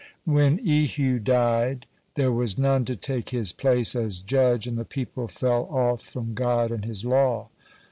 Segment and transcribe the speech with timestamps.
[0.25, 5.27] When Ehud died, there was none to take his place as judge, and the people
[5.27, 7.49] fell off from God and His law.